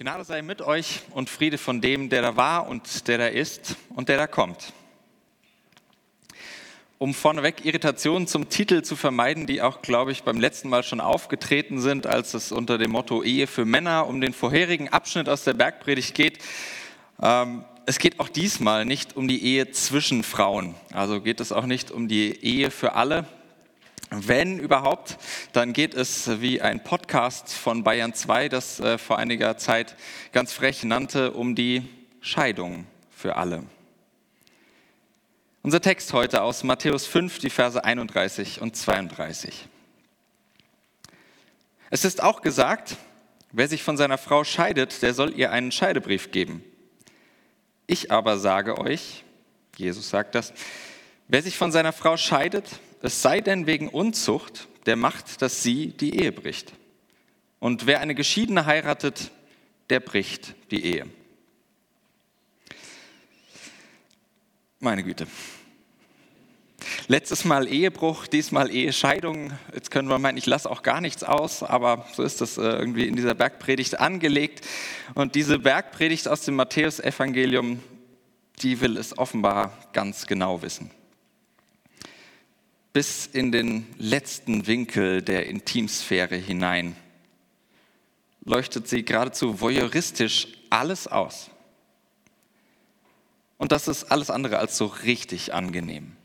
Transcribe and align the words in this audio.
Gnade 0.00 0.24
sei 0.24 0.40
mit 0.40 0.62
euch 0.62 1.02
und 1.10 1.28
Friede 1.28 1.58
von 1.58 1.82
dem, 1.82 2.08
der 2.08 2.22
da 2.22 2.34
war 2.34 2.68
und 2.68 3.06
der 3.06 3.18
da 3.18 3.26
ist 3.26 3.76
und 3.90 4.08
der 4.08 4.16
da 4.16 4.26
kommt. 4.26 4.72
Um 6.96 7.12
vorneweg 7.12 7.66
Irritationen 7.66 8.26
zum 8.26 8.48
Titel 8.48 8.80
zu 8.80 8.96
vermeiden, 8.96 9.46
die 9.46 9.60
auch, 9.60 9.82
glaube 9.82 10.12
ich, 10.12 10.22
beim 10.22 10.40
letzten 10.40 10.70
Mal 10.70 10.84
schon 10.84 11.02
aufgetreten 11.02 11.82
sind, 11.82 12.06
als 12.06 12.32
es 12.32 12.50
unter 12.50 12.78
dem 12.78 12.92
Motto 12.92 13.22
Ehe 13.22 13.46
für 13.46 13.66
Männer 13.66 14.06
um 14.06 14.22
den 14.22 14.32
vorherigen 14.32 14.88
Abschnitt 14.88 15.28
aus 15.28 15.44
der 15.44 15.52
Bergpredigt 15.52 16.14
geht. 16.14 16.38
Ähm, 17.20 17.66
es 17.84 17.98
geht 17.98 18.20
auch 18.20 18.30
diesmal 18.30 18.86
nicht 18.86 19.16
um 19.16 19.28
die 19.28 19.44
Ehe 19.44 19.70
zwischen 19.70 20.22
Frauen. 20.22 20.76
Also 20.94 21.20
geht 21.20 21.40
es 21.40 21.52
auch 21.52 21.66
nicht 21.66 21.90
um 21.90 22.08
die 22.08 22.42
Ehe 22.42 22.70
für 22.70 22.94
alle, 22.94 23.26
wenn 24.10 24.58
überhaupt, 24.58 25.18
dann 25.52 25.72
geht 25.72 25.94
es 25.94 26.40
wie 26.40 26.60
ein 26.60 26.82
Podcast 26.82 27.52
von 27.52 27.84
Bayern 27.84 28.12
2, 28.12 28.48
das 28.48 28.80
äh, 28.80 28.98
vor 28.98 29.18
einiger 29.18 29.56
Zeit 29.56 29.96
ganz 30.32 30.52
frech 30.52 30.82
nannte, 30.82 31.32
um 31.32 31.54
die 31.54 31.88
Scheidung 32.20 32.86
für 33.10 33.36
alle. 33.36 33.64
Unser 35.62 35.80
Text 35.80 36.12
heute 36.12 36.42
aus 36.42 36.64
Matthäus 36.64 37.06
5, 37.06 37.38
die 37.38 37.50
Verse 37.50 37.82
31 37.82 38.60
und 38.60 38.74
32. 38.74 39.68
Es 41.90 42.04
ist 42.04 42.22
auch 42.22 42.42
gesagt, 42.42 42.96
wer 43.52 43.68
sich 43.68 43.82
von 43.82 43.96
seiner 43.96 44.18
Frau 44.18 44.42
scheidet, 44.42 45.02
der 45.02 45.14
soll 45.14 45.38
ihr 45.38 45.52
einen 45.52 45.70
Scheidebrief 45.70 46.32
geben. 46.32 46.64
Ich 47.86 48.10
aber 48.10 48.38
sage 48.38 48.78
euch, 48.78 49.24
Jesus 49.76 50.10
sagt 50.10 50.34
das, 50.34 50.52
wer 51.28 51.42
sich 51.42 51.56
von 51.56 51.70
seiner 51.70 51.92
Frau 51.92 52.16
scheidet, 52.16 52.80
es 53.02 53.22
sei 53.22 53.40
denn 53.40 53.66
wegen 53.66 53.88
Unzucht, 53.88 54.68
der 54.86 54.96
macht, 54.96 55.42
dass 55.42 55.62
sie 55.62 55.88
die 55.88 56.18
Ehe 56.18 56.32
bricht. 56.32 56.72
Und 57.58 57.86
wer 57.86 58.00
eine 58.00 58.14
Geschiedene 58.14 58.66
heiratet, 58.66 59.30
der 59.88 60.00
bricht 60.00 60.54
die 60.70 60.84
Ehe. 60.84 61.06
Meine 64.78 65.02
Güte. 65.02 65.26
Letztes 67.08 67.44
Mal 67.44 67.68
Ehebruch, 67.68 68.26
diesmal 68.26 68.70
Ehescheidung. 68.70 69.52
Jetzt 69.74 69.90
können 69.90 70.08
wir 70.08 70.18
meinen, 70.18 70.38
ich 70.38 70.46
lasse 70.46 70.70
auch 70.70 70.82
gar 70.82 71.00
nichts 71.00 71.22
aus, 71.22 71.62
aber 71.62 72.06
so 72.14 72.22
ist 72.22 72.40
das 72.40 72.56
äh, 72.56 72.62
irgendwie 72.62 73.06
in 73.06 73.16
dieser 73.16 73.34
Bergpredigt 73.34 74.00
angelegt. 74.00 74.66
Und 75.14 75.34
diese 75.34 75.58
Bergpredigt 75.58 76.28
aus 76.28 76.42
dem 76.42 76.56
Matthäusevangelium, 76.56 77.82
die 78.62 78.80
will 78.80 78.96
es 78.96 79.18
offenbar 79.18 79.76
ganz 79.92 80.26
genau 80.26 80.62
wissen 80.62 80.90
bis 82.92 83.26
in 83.26 83.52
den 83.52 83.86
letzten 83.98 84.66
Winkel 84.66 85.22
der 85.22 85.46
Intimsphäre 85.46 86.36
hinein 86.36 86.96
leuchtet 88.44 88.88
sie 88.88 89.04
geradezu 89.04 89.60
voyeuristisch 89.60 90.48
alles 90.70 91.06
aus. 91.06 91.50
Und 93.58 93.72
das 93.72 93.88
ist 93.88 94.04
alles 94.04 94.30
andere 94.30 94.58
als 94.58 94.76
so 94.78 94.86
richtig 94.86 95.52
angenehm. 95.52 96.16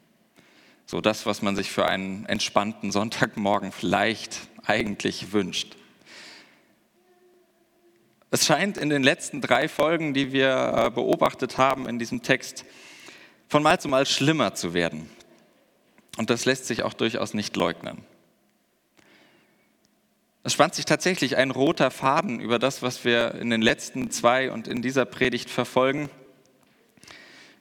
So 0.86 1.02
das, 1.02 1.26
was 1.26 1.42
man 1.42 1.56
sich 1.56 1.72
für 1.72 1.86
einen 1.86 2.26
entspannten 2.26 2.92
Sonntagmorgen 2.92 3.72
vielleicht 3.72 4.48
eigentlich 4.66 5.34
wünscht. 5.34 5.76
Es 8.32 8.46
scheint 8.46 8.78
in 8.78 8.90
den 8.90 9.04
letzten 9.04 9.42
drei 9.42 9.68
Folgen, 9.68 10.14
die 10.14 10.32
wir 10.32 10.74
äh, 10.76 10.90
beobachtet 10.92 11.58
haben 11.58 11.88
in 11.88 12.00
diesem 12.00 12.22
Text, 12.22 12.66
von 13.48 13.64
Mal 13.64 13.80
zu 13.80 13.88
Mal 13.88 14.06
schlimmer 14.06 14.56
zu 14.56 14.74
werden. 14.74 15.10
Und 16.18 16.30
das 16.30 16.46
lässt 16.46 16.66
sich 16.66 16.84
auch 16.84 16.94
durchaus 16.94 17.34
nicht 17.34 17.56
leugnen. 17.56 18.04
Es 20.44 20.54
spannt 20.54 20.76
sich 20.76 20.86
tatsächlich 20.86 21.38
ein 21.38 21.52
roter 21.52 21.90
Faden 21.90 22.40
über 22.40 22.60
das, 22.60 22.82
was 22.84 23.04
wir 23.04 23.34
in 23.36 23.50
den 23.50 23.62
letzten 23.62 24.12
zwei 24.12 24.52
und 24.52 24.68
in 24.68 24.82
dieser 24.82 25.06
Predigt 25.06 25.50
verfolgen, 25.50 26.10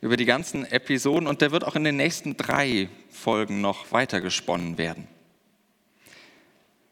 über 0.02 0.18
die 0.18 0.26
ganzen 0.26 0.66
Episoden 0.66 1.26
und 1.26 1.40
der 1.40 1.50
wird 1.50 1.64
auch 1.64 1.76
in 1.76 1.84
den 1.84 1.96
nächsten 1.96 2.36
drei 2.36 2.90
Folgen 3.08 3.62
noch 3.62 3.90
weitergesponnen 3.90 4.76
werden. 4.76 5.08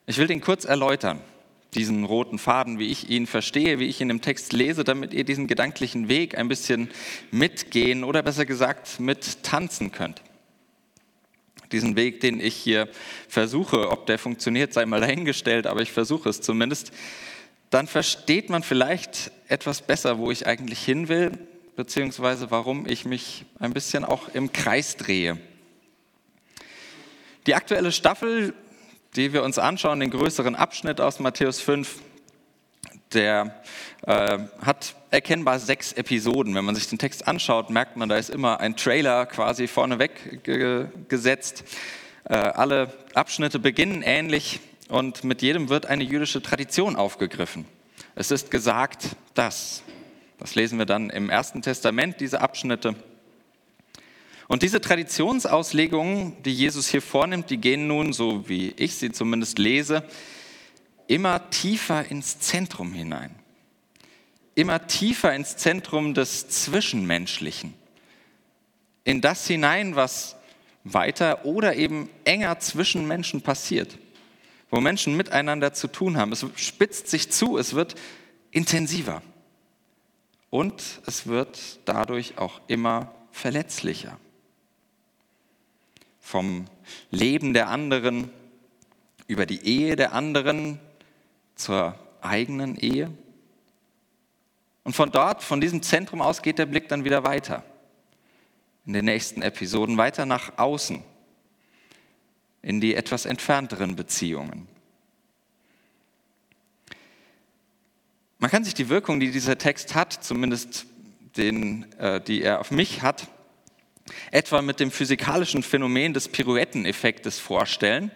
Ich 0.07 0.17
will 0.17 0.27
den 0.27 0.41
kurz 0.41 0.65
erläutern, 0.65 1.21
diesen 1.75 2.05
roten 2.05 2.39
Faden, 2.39 2.79
wie 2.79 2.89
ich 2.89 3.11
ihn 3.11 3.27
verstehe, 3.27 3.79
wie 3.79 3.87
ich 3.87 4.01
ihn 4.01 4.09
im 4.09 4.23
Text 4.23 4.55
lese, 4.55 4.85
damit 4.85 5.13
ihr 5.13 5.25
diesen 5.25 5.47
gedanklichen 5.47 6.09
Weg 6.09 6.39
ein 6.39 6.49
bisschen 6.49 6.91
mitgehen 7.31 8.03
oder 8.03 8.23
besser 8.23 8.47
gesagt 8.47 8.99
mit 8.99 9.43
tanzen 9.43 9.93
könnt 9.93 10.23
diesen 11.73 11.97
Weg, 11.97 12.21
den 12.21 12.41
ich 12.41 12.55
hier 12.55 12.89
versuche, 13.29 13.91
ob 13.91 14.07
der 14.07 14.19
funktioniert, 14.19 14.73
sei 14.73 14.87
mal 14.87 15.01
dahingestellt, 15.01 15.67
aber 15.67 15.81
ich 15.81 15.93
versuche 15.93 16.29
es 16.29 16.41
zumindest, 16.41 16.93
dann 17.71 17.87
versteht 17.87 18.51
man 18.51 18.63
vielleicht 18.63 19.33
etwas 19.49 19.83
besser, 19.83 20.19
wo 20.19 20.31
ich 20.31 20.47
eigentlich 20.47 20.85
hin 20.85 21.09
will, 21.09 21.33
beziehungsweise 21.75 22.51
warum 22.51 22.87
ich 22.87 23.05
mich 23.05 23.47
ein 23.59 23.73
bisschen 23.73 24.05
auch 24.05 24.29
im 24.35 24.53
Kreis 24.53 24.97
drehe. 24.97 25.39
Die 27.47 27.55
aktuelle 27.55 27.91
Staffel, 27.91 28.55
die 29.17 29.33
wir 29.33 29.43
uns 29.43 29.59
anschauen, 29.59 30.01
den 30.01 30.11
größeren 30.11 30.55
Abschnitt 30.55 31.01
aus 31.01 31.19
Matthäus 31.19 31.61
5, 31.61 32.01
der 33.15 33.63
äh, 34.07 34.39
hat 34.61 34.95
erkennbar 35.11 35.59
sechs 35.59 35.93
Episoden. 35.93 36.55
Wenn 36.55 36.65
man 36.65 36.75
sich 36.75 36.89
den 36.89 36.99
Text 36.99 37.29
anschaut, 37.29 37.71
merkt 37.71 37.97
man, 37.97 38.09
da 38.09 38.17
ist 38.17 38.31
immer 38.31 38.61
ein 38.61 38.77
Trailer 38.77 39.27
quasi 39.27 39.67
vorneweg 39.67 40.43
ge 40.45 40.87
gesetzt. 41.09 41.65
Äh, 42.25 42.35
alle 42.35 42.93
Abschnitte 43.15 43.59
beginnen 43.59 44.03
ähnlich 44.03 44.61
und 44.89 45.25
mit 45.25 45.43
jedem 45.43 45.69
wird 45.69 45.87
eine 45.87 46.05
jüdische 46.05 46.43
Tradition 46.43 46.97
aufgegriffen. 46.97 47.67
Es 48.15 48.31
ist 48.31 48.51
gesagt, 48.51 49.17
dass. 49.35 49.83
Das 50.39 50.57
lesen 50.57 50.79
wir 50.79 50.87
dann 50.87 51.09
im 51.09 51.31
Ersten 51.31 51.63
Testament, 51.63 52.19
diese 52.19 52.41
Abschnitte. 52.41 52.97
Und 54.49 54.63
diese 54.63 54.81
Traditionsauslegungen, 54.81 56.43
die 56.43 56.53
Jesus 56.53 56.89
hier 56.89 57.01
vornimmt, 57.01 57.49
die 57.49 57.59
gehen 57.59 57.87
nun, 57.87 58.13
so 58.13 58.49
wie 58.49 58.75
ich 58.77 58.97
sie 58.97 59.13
zumindest 59.13 59.59
lese, 59.59 60.03
immer 61.13 61.51
tiefer 61.51 62.11
ins 62.11 62.39
Zentrum 62.39 62.95
hinein. 62.95 63.35
Immer 64.55 64.87
tiefer 64.87 65.35
ins 65.35 65.59
Zentrum 65.59 66.15
des 66.15 66.49
Zwischenmenschlichen. 66.49 67.75
In 69.05 69.21
das 69.21 69.47
hinein, 69.47 69.95
was 69.95 70.37
weiter 70.85 71.45
oder 71.45 71.77
eben 71.77 72.09
enger 72.25 72.61
zwischen 72.61 73.07
Menschen 73.07 73.43
passiert. 73.43 73.99
Wo 74.71 74.81
Menschen 74.81 75.15
miteinander 75.15 75.75
zu 75.75 75.87
tun 75.87 76.17
haben. 76.17 76.33
Es 76.33 76.47
spitzt 76.57 77.09
sich 77.09 77.31
zu, 77.31 77.59
es 77.59 77.75
wird 77.75 77.95
intensiver. 78.51 79.21
Und 80.49 81.03
es 81.05 81.27
wird 81.27 81.81
dadurch 81.85 82.39
auch 82.39 82.63
immer 82.69 83.15
verletzlicher. 83.33 84.19
Vom 86.21 86.65
Leben 87.11 87.53
der 87.53 87.69
anderen 87.69 88.31
über 89.27 89.45
die 89.45 89.63
Ehe 89.67 89.95
der 89.95 90.15
anderen 90.15 90.81
zur 91.63 91.99
eigenen 92.21 92.77
Ehe. 92.77 93.11
Und 94.85 94.95
von 94.95 95.11
dort, 95.11 95.43
von 95.43 95.61
diesem 95.61 95.83
Zentrum 95.83 96.21
aus 96.21 96.43
geht 96.43 96.59
der 96.59 96.67
Blick 96.67 96.89
dann 96.89 97.05
wieder 97.05 97.25
weiter. 97.25 97.63
In 98.85 98.93
den 98.93 99.05
nächsten 99.05 99.43
Episoden 99.43 99.97
weiter 99.97 100.27
nach 100.27 100.59
außen, 100.59 101.03
in 102.63 102.81
die 102.81 102.95
etwas 102.97 103.27
entfernteren 103.27 103.95
Beziehungen. 103.95 104.67
Man 108.39 108.51
kann 108.51 108.65
sich 108.65 108.75
die 108.75 108.89
Wirkung, 108.89 109.21
die 109.21 109.31
dieser 109.31 109.57
Text 109.57 109.95
hat, 109.95 110.13
zumindest 110.13 110.87
den, 111.37 111.93
äh, 112.01 112.21
die 112.21 112.43
er 112.43 112.59
auf 112.59 112.73
mich 112.73 113.03
hat, 113.03 113.29
etwa 114.33 114.63
mit 114.63 114.81
dem 114.81 114.91
physikalischen 114.91 115.63
Phänomen 115.63 116.13
des 116.13 116.27
Pirouetteneffektes 116.29 117.39
vorstellen. 117.39 118.11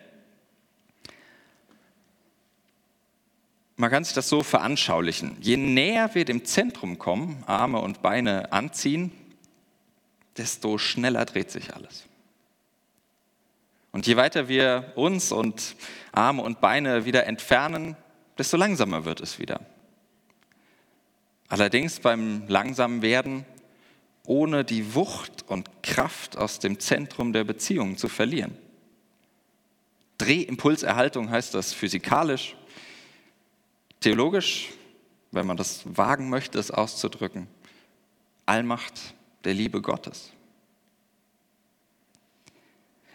Man 3.76 3.90
kann 3.90 4.04
sich 4.04 4.14
das 4.14 4.28
so 4.28 4.42
veranschaulichen. 4.42 5.36
Je 5.40 5.58
näher 5.58 6.14
wir 6.14 6.24
dem 6.24 6.44
Zentrum 6.44 6.98
kommen, 6.98 7.44
Arme 7.46 7.78
und 7.78 8.00
Beine 8.00 8.52
anziehen, 8.52 9.12
desto 10.36 10.78
schneller 10.78 11.26
dreht 11.26 11.50
sich 11.50 11.74
alles. 11.74 12.04
Und 13.92 14.06
je 14.06 14.16
weiter 14.16 14.48
wir 14.48 14.92
uns 14.94 15.30
und 15.30 15.76
Arme 16.12 16.42
und 16.42 16.60
Beine 16.60 17.04
wieder 17.04 17.26
entfernen, 17.26 17.96
desto 18.38 18.56
langsamer 18.56 19.04
wird 19.04 19.20
es 19.20 19.38
wieder. 19.38 19.60
Allerdings 21.48 22.00
beim 22.00 22.48
langsamen 22.48 23.02
Werden 23.02 23.44
ohne 24.24 24.64
die 24.64 24.94
Wucht 24.94 25.44
und 25.46 25.82
Kraft 25.82 26.36
aus 26.36 26.58
dem 26.58 26.80
Zentrum 26.80 27.32
der 27.32 27.44
Beziehung 27.44 27.96
zu 27.96 28.08
verlieren. 28.08 28.56
Drehimpulserhaltung 30.18 31.30
heißt 31.30 31.54
das 31.54 31.72
physikalisch, 31.72 32.56
Theologisch, 34.00 34.70
wenn 35.30 35.46
man 35.46 35.56
das 35.56 35.82
wagen 35.96 36.28
möchte, 36.28 36.58
es 36.58 36.70
auszudrücken, 36.70 37.48
Allmacht 38.44 39.14
der 39.44 39.54
Liebe 39.54 39.80
Gottes. 39.80 40.32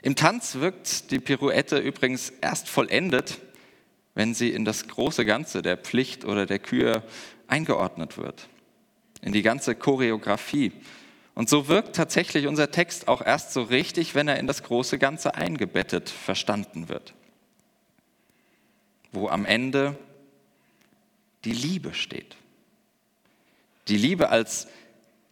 Im 0.01 0.15
Tanz 0.15 0.55
wirkt 0.55 1.11
die 1.11 1.19
Pirouette 1.19 1.77
übrigens 1.77 2.31
erst 2.41 2.67
vollendet, 2.67 3.39
wenn 4.15 4.33
sie 4.33 4.49
in 4.49 4.65
das 4.65 4.87
große 4.87 5.25
Ganze 5.25 5.61
der 5.61 5.77
Pflicht 5.77 6.25
oder 6.25 6.45
der 6.45 6.59
Kür 6.59 7.03
eingeordnet 7.47 8.17
wird, 8.17 8.49
in 9.21 9.31
die 9.31 9.43
ganze 9.43 9.75
Choreografie. 9.75 10.71
Und 11.35 11.49
so 11.49 11.67
wirkt 11.67 11.95
tatsächlich 11.95 12.47
unser 12.47 12.71
Text 12.71 13.07
auch 13.07 13.21
erst 13.21 13.53
so 13.53 13.61
richtig, 13.61 14.15
wenn 14.15 14.27
er 14.27 14.39
in 14.39 14.47
das 14.47 14.63
große 14.63 14.97
Ganze 14.97 15.35
eingebettet 15.35 16.09
verstanden 16.09 16.89
wird, 16.89 17.13
wo 19.11 19.29
am 19.29 19.45
Ende 19.45 19.97
die 21.45 21.53
Liebe 21.53 21.93
steht. 21.93 22.35
Die 23.87 23.97
Liebe 23.97 24.29
als 24.29 24.67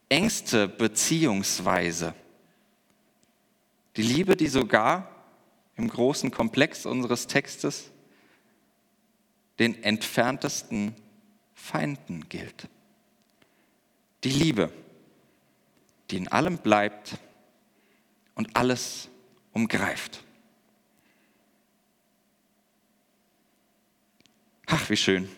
engste 0.09 0.67
Beziehungsweise. 0.67 2.13
Die 3.95 4.01
Liebe, 4.01 4.35
die 4.35 4.47
sogar 4.47 5.15
im 5.75 5.89
großen 5.89 6.31
Komplex 6.31 6.85
unseres 6.85 7.27
Textes 7.27 7.91
den 9.59 9.83
entferntesten 9.83 10.95
Feinden 11.53 12.27
gilt. 12.29 12.67
Die 14.23 14.31
Liebe, 14.31 14.71
die 16.09 16.17
in 16.17 16.27
allem 16.27 16.57
bleibt 16.57 17.17
und 18.35 18.55
alles 18.55 19.09
umgreift. 19.53 20.23
Ach, 24.65 24.89
wie 24.89 24.97
schön. 24.97 25.29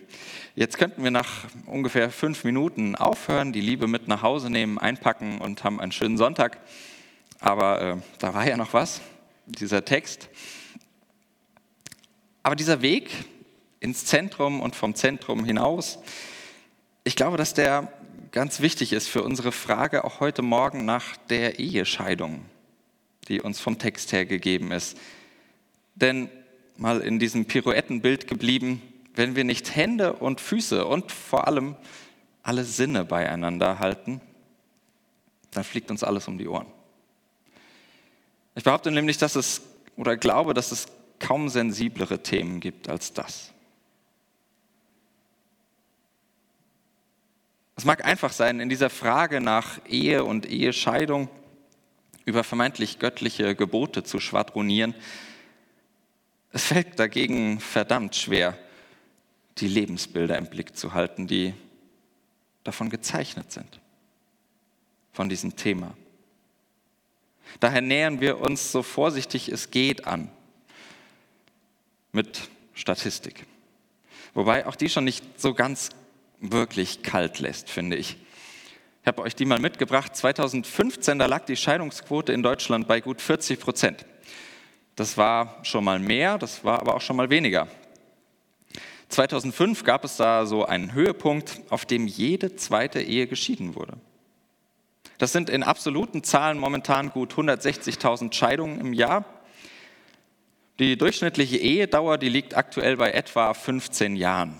Jetzt 0.53 0.77
könnten 0.77 1.01
wir 1.01 1.11
nach 1.11 1.45
ungefähr 1.65 2.11
fünf 2.11 2.43
Minuten 2.43 2.97
aufhören, 2.97 3.53
die 3.53 3.61
Liebe 3.61 3.87
mit 3.87 4.09
nach 4.09 4.21
Hause 4.21 4.49
nehmen, 4.49 4.77
einpacken 4.77 5.39
und 5.39 5.63
haben 5.63 5.79
einen 5.79 5.93
schönen 5.93 6.17
Sonntag. 6.17 6.59
Aber 7.39 7.81
äh, 7.81 7.97
da 8.19 8.33
war 8.33 8.45
ja 8.45 8.57
noch 8.57 8.73
was, 8.73 8.99
dieser 9.45 9.85
Text. 9.85 10.27
Aber 12.43 12.57
dieser 12.57 12.81
Weg 12.81 13.11
ins 13.79 14.05
Zentrum 14.05 14.59
und 14.59 14.75
vom 14.75 14.93
Zentrum 14.93 15.45
hinaus, 15.45 15.99
ich 17.05 17.15
glaube, 17.15 17.37
dass 17.37 17.53
der 17.53 17.89
ganz 18.31 18.59
wichtig 18.59 18.91
ist 18.91 19.07
für 19.07 19.23
unsere 19.23 19.53
Frage 19.53 20.03
auch 20.03 20.19
heute 20.19 20.41
Morgen 20.41 20.83
nach 20.83 21.15
der 21.29 21.59
Ehescheidung, 21.59 22.43
die 23.29 23.39
uns 23.39 23.61
vom 23.61 23.79
Text 23.79 24.11
her 24.11 24.25
gegeben 24.25 24.73
ist. 24.73 24.97
Denn 25.95 26.29
mal 26.75 26.99
in 26.99 27.19
diesem 27.19 27.45
Pirouettenbild 27.45 28.27
geblieben, 28.27 28.81
wenn 29.13 29.35
wir 29.35 29.43
nicht 29.43 29.75
Hände 29.75 30.13
und 30.13 30.41
Füße 30.41 30.85
und 30.85 31.11
vor 31.11 31.47
allem 31.47 31.75
alle 32.43 32.63
Sinne 32.63 33.05
beieinander 33.05 33.79
halten, 33.79 34.21
dann 35.51 35.63
fliegt 35.63 35.91
uns 35.91 36.03
alles 36.03 36.27
um 36.27 36.37
die 36.37 36.47
Ohren. 36.47 36.67
Ich 38.55 38.63
behaupte 38.63 38.91
nämlich, 38.91 39.17
dass 39.17 39.35
es 39.35 39.61
oder 39.95 40.17
glaube, 40.17 40.53
dass 40.53 40.71
es 40.71 40.87
kaum 41.19 41.49
sensiblere 41.49 42.23
Themen 42.23 42.59
gibt 42.59 42.89
als 42.89 43.13
das. 43.13 43.51
Es 47.75 47.85
mag 47.85 48.05
einfach 48.05 48.31
sein, 48.31 48.59
in 48.59 48.69
dieser 48.69 48.89
Frage 48.89 49.41
nach 49.41 49.79
Ehe 49.87 50.23
und 50.23 50.45
Ehescheidung 50.45 51.29
über 52.25 52.43
vermeintlich 52.43 52.99
göttliche 52.99 53.55
Gebote 53.55 54.03
zu 54.03 54.19
schwadronieren. 54.19 54.93
Es 56.51 56.65
fällt 56.65 56.99
dagegen 56.99 57.59
verdammt 57.59 58.15
schwer, 58.15 58.57
die 59.61 59.67
Lebensbilder 59.67 60.37
im 60.37 60.47
Blick 60.47 60.75
zu 60.75 60.93
halten, 60.93 61.27
die 61.27 61.53
davon 62.63 62.89
gezeichnet 62.89 63.51
sind, 63.51 63.79
von 65.13 65.29
diesem 65.29 65.55
Thema. 65.55 65.95
Daher 67.59 67.81
nähern 67.81 68.21
wir 68.21 68.39
uns 68.39 68.71
so 68.71 68.83
vorsichtig 68.83 69.49
es 69.49 69.71
geht 69.71 70.07
an 70.07 70.29
mit 72.11 72.49
Statistik. 72.73 73.45
Wobei 74.33 74.65
auch 74.65 74.75
die 74.75 74.89
schon 74.89 75.03
nicht 75.03 75.39
so 75.39 75.53
ganz 75.53 75.89
wirklich 76.39 77.03
kalt 77.03 77.39
lässt, 77.39 77.69
finde 77.69 77.97
ich. 77.97 78.17
Ich 79.01 79.07
habe 79.07 79.21
euch 79.23 79.35
die 79.35 79.45
mal 79.45 79.59
mitgebracht. 79.59 80.15
2015, 80.15 81.19
da 81.19 81.25
lag 81.25 81.45
die 81.45 81.55
Scheidungsquote 81.55 82.33
in 82.33 82.43
Deutschland 82.43 82.87
bei 82.87 83.01
gut 83.01 83.21
40 83.21 83.59
Prozent. 83.59 84.05
Das 84.95 85.17
war 85.17 85.59
schon 85.63 85.83
mal 85.83 85.99
mehr, 85.99 86.37
das 86.37 86.63
war 86.63 86.79
aber 86.79 86.95
auch 86.95 87.01
schon 87.01 87.15
mal 87.15 87.29
weniger. 87.29 87.67
2005 89.11 89.83
gab 89.83 90.03
es 90.03 90.17
da 90.17 90.45
so 90.45 90.65
einen 90.65 90.93
Höhepunkt, 90.93 91.61
auf 91.69 91.85
dem 91.85 92.07
jede 92.07 92.55
zweite 92.55 93.01
Ehe 93.01 93.27
geschieden 93.27 93.75
wurde. 93.75 93.97
Das 95.17 95.31
sind 95.31 95.49
in 95.49 95.63
absoluten 95.63 96.23
Zahlen 96.23 96.57
momentan 96.57 97.11
gut 97.11 97.33
160.000 97.33 98.33
Scheidungen 98.33 98.79
im 98.79 98.93
Jahr. 98.93 99.25
Die 100.79 100.97
durchschnittliche 100.97 101.57
Ehedauer, 101.57 102.17
die 102.17 102.29
liegt 102.29 102.57
aktuell 102.57 102.97
bei 102.97 103.11
etwa 103.11 103.53
15 103.53 104.15
Jahren. 104.15 104.57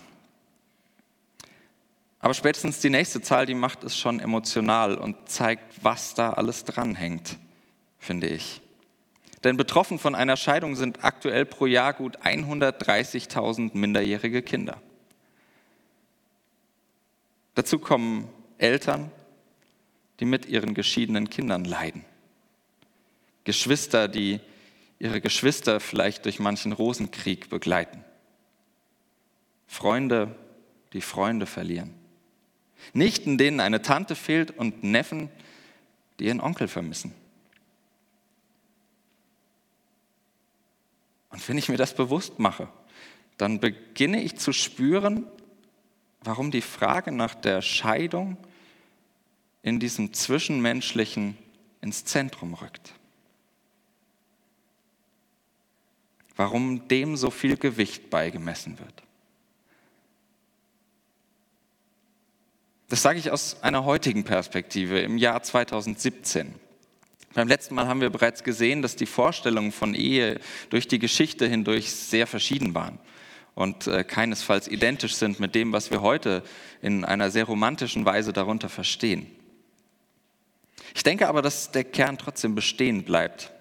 Aber 2.19 2.35
spätestens 2.35 2.79
die 2.79 2.91
nächste 2.91 3.21
Zahl, 3.21 3.47
die 3.47 3.55
macht 3.55 3.83
es 3.83 3.97
schon 3.97 4.19
emotional 4.19 4.95
und 4.99 5.27
zeigt, 5.27 5.83
was 5.83 6.13
da 6.13 6.33
alles 6.33 6.63
dranhängt, 6.63 7.39
finde 7.97 8.27
ich. 8.27 8.60
Denn 9.43 9.57
betroffen 9.57 9.97
von 9.97 10.13
einer 10.13 10.37
Scheidung 10.37 10.75
sind 10.75 11.03
aktuell 11.03 11.45
pro 11.45 11.65
Jahr 11.65 11.93
gut 11.93 12.19
130.000 12.19 13.71
minderjährige 13.75 14.41
Kinder. 14.41 14.81
Dazu 17.55 17.79
kommen 17.79 18.29
Eltern, 18.57 19.11
die 20.19 20.25
mit 20.25 20.45
ihren 20.45 20.73
geschiedenen 20.73 21.29
Kindern 21.29 21.65
leiden. 21.65 22.05
Geschwister, 23.43 24.07
die 24.07 24.39
ihre 24.99 25.19
Geschwister 25.19 25.79
vielleicht 25.79 26.25
durch 26.25 26.39
manchen 26.39 26.71
Rosenkrieg 26.71 27.49
begleiten. 27.49 28.03
Freunde, 29.65 30.35
die 30.93 31.01
Freunde 31.01 31.47
verlieren. 31.47 31.93
Nichten, 32.93 33.37
denen 33.37 33.59
eine 33.59 33.81
Tante 33.81 34.15
fehlt 34.15 34.51
und 34.51 34.83
Neffen, 34.83 35.29
die 36.19 36.25
ihren 36.25 36.41
Onkel 36.41 36.67
vermissen. 36.67 37.13
Und 41.41 41.49
wenn 41.49 41.57
ich 41.57 41.69
mir 41.69 41.77
das 41.77 41.95
bewusst 41.95 42.37
mache, 42.37 42.67
dann 43.37 43.59
beginne 43.59 44.21
ich 44.21 44.37
zu 44.37 44.53
spüren, 44.53 45.25
warum 46.23 46.51
die 46.51 46.61
Frage 46.61 47.11
nach 47.11 47.33
der 47.33 47.63
Scheidung 47.63 48.37
in 49.63 49.79
diesem 49.79 50.13
Zwischenmenschlichen 50.13 51.35
ins 51.81 52.05
Zentrum 52.05 52.53
rückt. 52.53 52.93
Warum 56.35 56.87
dem 56.89 57.17
so 57.17 57.31
viel 57.31 57.57
Gewicht 57.57 58.11
beigemessen 58.11 58.77
wird. 58.77 59.01
Das 62.87 63.01
sage 63.01 63.17
ich 63.17 63.31
aus 63.31 63.63
einer 63.63 63.83
heutigen 63.83 64.25
Perspektive 64.25 64.99
im 64.99 65.17
Jahr 65.17 65.41
2017. 65.41 66.53
Beim 67.33 67.47
letzten 67.47 67.75
Mal 67.75 67.87
haben 67.87 68.01
wir 68.01 68.09
bereits 68.09 68.43
gesehen, 68.43 68.81
dass 68.81 68.95
die 68.95 69.05
Vorstellungen 69.05 69.71
von 69.71 69.95
Ehe 69.95 70.39
durch 70.69 70.87
die 70.87 70.99
Geschichte 70.99 71.47
hindurch 71.47 71.91
sehr 71.91 72.27
verschieden 72.27 72.75
waren 72.75 72.99
und 73.55 73.87
äh, 73.87 74.03
keinesfalls 74.03 74.67
identisch 74.67 75.15
sind 75.15 75.39
mit 75.39 75.55
dem, 75.55 75.71
was 75.71 75.91
wir 75.91 76.01
heute 76.01 76.43
in 76.81 77.05
einer 77.05 77.31
sehr 77.31 77.45
romantischen 77.45 78.05
Weise 78.05 78.33
darunter 78.33 78.69
verstehen. 78.69 79.27
Ich 80.93 81.03
denke 81.03 81.27
aber, 81.27 81.41
dass 81.41 81.71
der 81.71 81.83
Kern 81.83 82.17
trotzdem 82.17 82.55
bestehen 82.55 83.03
bleibt. 83.03 83.51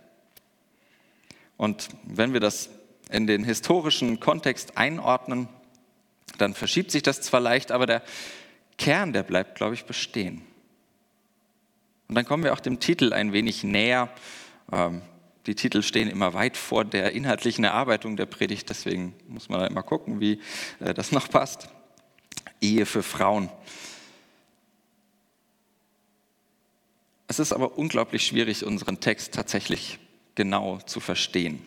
Und 1.57 1.89
wenn 2.05 2.33
wir 2.33 2.41
das 2.41 2.71
in 3.11 3.27
den 3.27 3.45
historischen 3.45 4.19
Kontext 4.19 4.77
einordnen, 4.77 5.49
dann 6.39 6.55
verschiebt 6.55 6.91
sich 6.91 7.03
das 7.03 7.21
zwar 7.21 7.41
leicht, 7.41 7.71
aber 7.71 7.87
der 7.87 8.03
Kern, 8.79 9.13
der 9.13 9.23
bleibt, 9.23 9.57
glaube 9.57 9.75
ich, 9.75 9.85
bestehen. 9.85 10.43
Und 12.11 12.17
dann 12.17 12.25
kommen 12.25 12.43
wir 12.43 12.53
auch 12.53 12.59
dem 12.59 12.81
Titel 12.81 13.13
ein 13.13 13.33
wenig 13.33 13.63
näher. 13.63 14.09
Ähm, 14.73 15.03
die 15.47 15.55
Titel 15.55 15.81
stehen 15.81 16.11
immer 16.11 16.35
weit 16.35 16.57
vor 16.57 16.85
der 16.85 17.13
inhaltlichen 17.13 17.63
Erarbeitung 17.63 18.17
der 18.17 18.27
Predigt, 18.27 18.69
deswegen 18.69 19.15
muss 19.29 19.49
man 19.49 19.65
immer 19.71 19.85
gucken, 19.85 20.19
wie 20.19 20.41
äh, 20.81 20.93
das 20.93 21.13
noch 21.13 21.31
passt. 21.31 21.69
Ehe 22.61 22.85
für 22.85 23.05
Frauen. 23.05 23.49
Es 27.29 27.39
ist 27.39 27.53
aber 27.53 27.79
unglaublich 27.79 28.27
schwierig, 28.27 28.65
unseren 28.65 28.99
Text 28.99 29.33
tatsächlich 29.33 30.01
genau 30.35 30.79
zu 30.79 30.99
verstehen. 30.99 31.65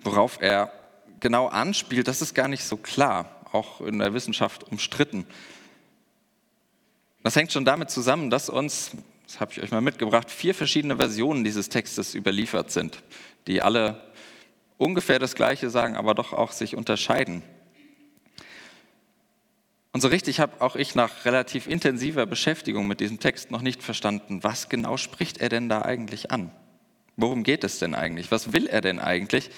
Worauf 0.00 0.40
er 0.40 0.72
genau 1.20 1.48
anspielt, 1.48 2.08
das 2.08 2.22
ist 2.22 2.32
gar 2.32 2.48
nicht 2.48 2.64
so 2.64 2.78
klar, 2.78 3.42
auch 3.52 3.82
in 3.82 3.98
der 3.98 4.14
Wissenschaft 4.14 4.64
umstritten. 4.72 5.26
Das 7.24 7.36
hängt 7.36 7.50
schon 7.50 7.64
damit 7.64 7.88
zusammen, 7.88 8.28
dass 8.28 8.50
uns, 8.50 8.92
das 9.26 9.40
habe 9.40 9.50
ich 9.50 9.62
euch 9.62 9.70
mal 9.70 9.80
mitgebracht, 9.80 10.30
vier 10.30 10.54
verschiedene 10.54 10.96
Versionen 10.98 11.42
dieses 11.42 11.70
Textes 11.70 12.14
überliefert 12.14 12.70
sind, 12.70 13.02
die 13.46 13.62
alle 13.62 14.12
ungefähr 14.76 15.18
das 15.18 15.34
Gleiche 15.34 15.70
sagen, 15.70 15.96
aber 15.96 16.14
doch 16.14 16.34
auch 16.34 16.52
sich 16.52 16.76
unterscheiden. 16.76 17.42
Und 19.92 20.02
so 20.02 20.08
richtig 20.08 20.38
habe 20.38 20.60
auch 20.60 20.76
ich 20.76 20.94
nach 20.94 21.24
relativ 21.24 21.66
intensiver 21.66 22.26
Beschäftigung 22.26 22.86
mit 22.86 23.00
diesem 23.00 23.20
Text 23.20 23.50
noch 23.50 23.62
nicht 23.62 23.82
verstanden, 23.82 24.44
was 24.44 24.68
genau 24.68 24.98
spricht 24.98 25.38
er 25.38 25.48
denn 25.48 25.70
da 25.70 25.80
eigentlich 25.80 26.30
an? 26.30 26.50
Worum 27.16 27.42
geht 27.42 27.64
es 27.64 27.78
denn 27.78 27.94
eigentlich? 27.94 28.32
Was 28.32 28.52
will 28.52 28.66
er 28.66 28.82
denn 28.82 28.98
eigentlich? 28.98 29.50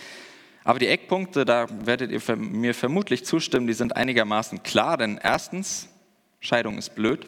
Aber 0.63 0.79
die 0.79 0.87
Eckpunkte, 0.87 1.45
da 1.45 1.67
werdet 1.85 2.13
ihr 2.13 2.37
mir 2.37 2.75
vermutlich 2.75 3.25
zustimmen, 3.25 3.67
die 3.67 3.73
sind 3.73 3.97
einigermaßen 3.97 4.63
klar, 4.63 4.97
denn 4.97 5.19
erstens, 5.21 5.89
Scheidung 6.39 6.79
ist 6.79 6.95
blöd. 6.95 7.27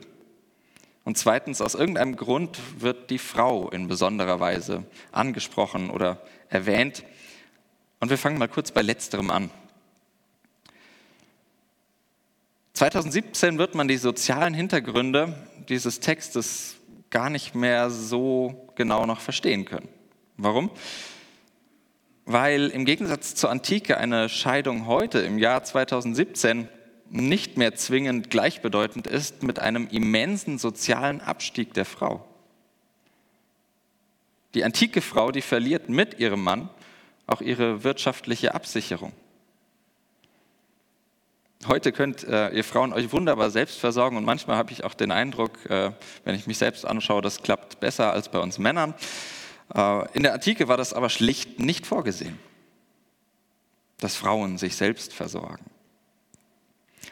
Und 1.08 1.16
zweitens, 1.16 1.62
aus 1.62 1.74
irgendeinem 1.74 2.16
Grund 2.16 2.58
wird 2.82 3.08
die 3.08 3.16
Frau 3.16 3.70
in 3.70 3.88
besonderer 3.88 4.40
Weise 4.40 4.84
angesprochen 5.10 5.88
oder 5.88 6.20
erwähnt. 6.50 7.02
Und 7.98 8.10
wir 8.10 8.18
fangen 8.18 8.36
mal 8.36 8.46
kurz 8.46 8.72
bei 8.72 8.82
letzterem 8.82 9.30
an. 9.30 9.50
2017 12.74 13.56
wird 13.56 13.74
man 13.74 13.88
die 13.88 13.96
sozialen 13.96 14.52
Hintergründe 14.52 15.34
dieses 15.70 16.00
Textes 16.00 16.76
gar 17.08 17.30
nicht 17.30 17.54
mehr 17.54 17.88
so 17.88 18.68
genau 18.74 19.06
noch 19.06 19.20
verstehen 19.20 19.64
können. 19.64 19.88
Warum? 20.36 20.70
Weil 22.26 22.68
im 22.68 22.84
Gegensatz 22.84 23.34
zur 23.34 23.48
Antike 23.48 23.96
eine 23.96 24.28
Scheidung 24.28 24.86
heute 24.86 25.20
im 25.20 25.38
Jahr 25.38 25.64
2017 25.64 26.68
nicht 27.10 27.56
mehr 27.56 27.74
zwingend 27.74 28.30
gleichbedeutend 28.30 29.06
ist 29.06 29.42
mit 29.42 29.58
einem 29.58 29.88
immensen 29.88 30.58
sozialen 30.58 31.20
Abstieg 31.20 31.74
der 31.74 31.84
Frau. 31.84 32.24
Die 34.54 34.64
antike 34.64 35.00
Frau, 35.00 35.30
die 35.30 35.42
verliert 35.42 35.88
mit 35.88 36.18
ihrem 36.18 36.42
Mann 36.42 36.68
auch 37.26 37.40
ihre 37.40 37.84
wirtschaftliche 37.84 38.54
Absicherung. 38.54 39.12
Heute 41.66 41.92
könnt 41.92 42.24
äh, 42.24 42.50
ihr 42.50 42.62
Frauen 42.62 42.92
euch 42.92 43.12
wunderbar 43.12 43.50
selbst 43.50 43.78
versorgen 43.78 44.16
und 44.16 44.24
manchmal 44.24 44.56
habe 44.56 44.70
ich 44.72 44.84
auch 44.84 44.94
den 44.94 45.10
Eindruck, 45.10 45.68
äh, 45.68 45.90
wenn 46.24 46.36
ich 46.36 46.46
mich 46.46 46.56
selbst 46.56 46.86
anschaue, 46.86 47.20
das 47.20 47.42
klappt 47.42 47.80
besser 47.80 48.12
als 48.12 48.28
bei 48.28 48.38
uns 48.38 48.58
Männern. 48.58 48.94
Äh, 49.74 50.06
in 50.12 50.22
der 50.22 50.34
Antike 50.34 50.68
war 50.68 50.76
das 50.76 50.92
aber 50.92 51.10
schlicht 51.10 51.58
nicht 51.58 51.84
vorgesehen, 51.84 52.38
dass 53.98 54.14
Frauen 54.14 54.56
sich 54.56 54.76
selbst 54.76 55.12
versorgen. 55.12 55.64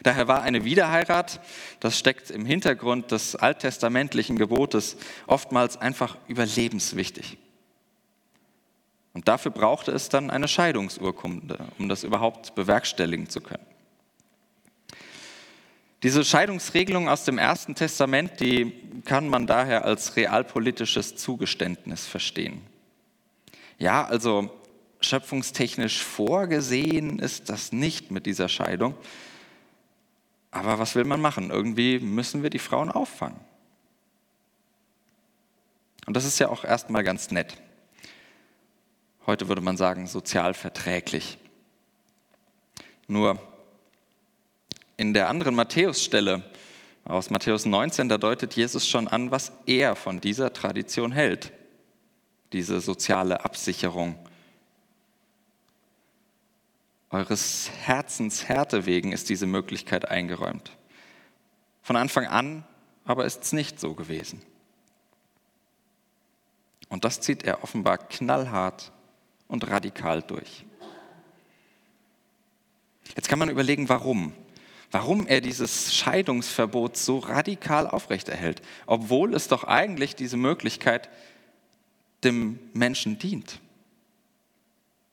Daher 0.03 0.27
war 0.27 0.41
eine 0.41 0.63
Wiederheirat, 0.63 1.41
das 1.79 1.97
steckt 1.97 2.29
im 2.29 2.45
Hintergrund 2.45 3.11
des 3.11 3.35
alttestamentlichen 3.35 4.37
Gebotes, 4.37 4.97
oftmals 5.25 5.77
einfach 5.77 6.17
überlebenswichtig. 6.27 7.37
Und 9.13 9.27
dafür 9.27 9.51
brauchte 9.51 9.91
es 9.91 10.09
dann 10.09 10.29
eine 10.29 10.47
Scheidungsurkunde, 10.47 11.57
um 11.79 11.89
das 11.89 12.03
überhaupt 12.03 12.53
bewerkstelligen 12.53 13.29
zu 13.29 13.41
können. 13.41 13.65
Diese 16.03 16.23
Scheidungsregelung 16.23 17.09
aus 17.09 17.25
dem 17.25 17.39
Ersten 17.39 17.73
Testament, 17.73 18.39
die 18.39 18.73
kann 19.05 19.27
man 19.27 19.47
daher 19.47 19.85
als 19.85 20.15
realpolitisches 20.15 21.15
Zugeständnis 21.15 22.05
verstehen. 22.05 22.61
Ja, 23.79 24.05
also 24.05 24.51
schöpfungstechnisch 25.01 26.03
vorgesehen 26.03 27.17
ist 27.17 27.49
das 27.49 27.71
nicht 27.71 28.11
mit 28.11 28.27
dieser 28.27 28.49
Scheidung. 28.49 28.95
Aber 30.51 30.79
was 30.79 30.95
will 30.95 31.03
man 31.03 31.21
machen? 31.21 31.49
Irgendwie 31.49 31.99
müssen 31.99 32.43
wir 32.43 32.49
die 32.49 32.59
Frauen 32.59 32.91
auffangen. 32.91 33.39
Und 36.05 36.15
das 36.15 36.25
ist 36.25 36.39
ja 36.39 36.49
auch 36.49 36.63
erstmal 36.63 37.03
ganz 37.03 37.31
nett. 37.31 37.61
Heute 39.25 39.49
würde 39.49 39.61
man 39.61 39.75
sagen, 39.75 40.07
sozial 40.07 40.53
verträglich. 40.53 41.37
Nur 43.07 43.39
in 44.95 45.13
der 45.13 45.29
anderen 45.29 45.53
Matthäusstelle 45.53 46.43
aus 47.03 47.29
Matthäus 47.29 47.65
19, 47.65 48.09
da 48.09 48.17
deutet 48.17 48.55
Jesus 48.55 48.87
schon 48.87 49.07
an, 49.07 49.31
was 49.31 49.51
er 49.65 49.95
von 49.95 50.19
dieser 50.19 50.53
Tradition 50.53 51.11
hält, 51.11 51.51
diese 52.53 52.79
soziale 52.81 53.43
Absicherung. 53.45 54.17
Eures 57.09 57.69
Herzens 57.83 58.47
Härte 58.47 58.85
wegen 58.85 59.11
ist 59.11 59.29
diese 59.29 59.45
Möglichkeit 59.45 60.07
eingeräumt. 60.09 60.71
Von 61.81 61.95
Anfang 61.95 62.25
an 62.25 62.65
aber 63.05 63.25
ist 63.25 63.43
es 63.43 63.53
nicht 63.53 63.79
so 63.79 63.93
gewesen. 63.93 64.41
Und 66.89 67.05
das 67.05 67.21
zieht 67.21 67.43
er 67.43 67.63
offenbar 67.63 67.97
knallhart 67.97 68.91
und 69.47 69.69
radikal 69.69 70.21
durch. 70.21 70.65
Jetzt 73.15 73.29
kann 73.29 73.39
man 73.39 73.49
überlegen, 73.49 73.87
warum 73.87 74.33
warum 74.91 75.27
er 75.27 75.41
dieses 75.41 75.93
Scheidungsverbot 75.93 76.97
so 76.97 77.19
radikal 77.19 77.87
aufrechterhält, 77.87 78.61
obwohl 78.85 79.33
es 79.33 79.47
doch 79.47 79.63
eigentlich 79.63 80.15
diese 80.15 80.37
Möglichkeit 80.37 81.09
dem 82.23 82.59
Menschen 82.73 83.19
dient 83.19 83.59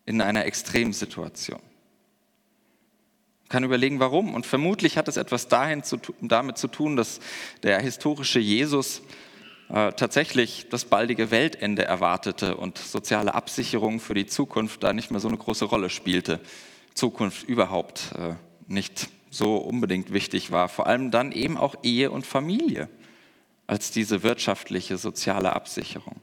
in 0.07 0.21
einer 0.21 0.45
Extremsituation. 0.45 1.61
Kann 3.55 3.63
überlegen, 3.63 4.01
warum. 4.01 4.35
Und 4.35 4.47
vermutlich 4.47 4.99
hat 4.99 5.07
es 5.07 5.17
etwas 5.17 5.47
dahin 5.47 5.85
zu, 5.85 5.99
damit 6.21 6.59
zu 6.59 6.67
tun, 6.67 6.97
dass 6.97 7.21
der 7.63 7.79
historische 7.81 8.41
Jesus 8.41 9.01
äh, 9.69 9.93
tatsächlich 9.93 10.67
das 10.71 10.85
baldige 10.87 11.31
Weltende 11.31 11.85
erwartete 11.85 12.57
und 12.57 12.79
soziale 12.79 13.33
Absicherung 13.33 14.01
für 14.01 14.15
die 14.15 14.27
Zukunft 14.27 14.83
da 14.83 14.93
nicht 14.93 15.13
mehr 15.13 15.21
so 15.21 15.29
eine 15.29 15.37
große 15.37 15.67
Rolle 15.67 15.89
spielte. 15.89 16.41
Zukunft 16.95 17.45
überhaupt 17.45 18.11
äh, 18.19 18.35
nicht 18.67 19.09
so 19.31 19.59
unbedingt 19.59 20.13
wichtig 20.13 20.51
war. 20.51 20.69
Vor 20.69 20.89
allem 20.89 21.13
dann 21.13 21.31
eben 21.31 21.57
auch 21.57 21.77
Ehe 21.85 22.11
und 22.11 22.27
Familie 22.27 22.89
als 23.69 23.93
diese 23.93 24.25
wirtschaftliche, 24.25 24.97
soziale 24.97 25.53
Absicherung. 25.53 26.17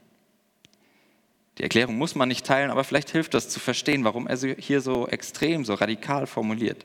Die 1.56 1.62
Erklärung 1.62 1.96
muss 1.96 2.14
man 2.14 2.28
nicht 2.28 2.44
teilen, 2.44 2.70
aber 2.70 2.84
vielleicht 2.84 3.08
hilft 3.08 3.32
das 3.32 3.48
zu 3.48 3.58
verstehen, 3.58 4.04
warum 4.04 4.26
er 4.26 4.36
sie 4.36 4.54
hier 4.58 4.82
so 4.82 5.08
extrem, 5.08 5.64
so 5.64 5.72
radikal 5.72 6.26
formuliert. 6.26 6.84